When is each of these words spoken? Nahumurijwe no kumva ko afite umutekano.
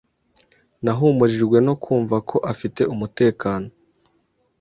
Nahumurijwe 0.83 1.57
no 1.67 1.73
kumva 1.83 2.15
ko 2.29 2.37
afite 2.51 2.81
umutekano. 2.93 3.67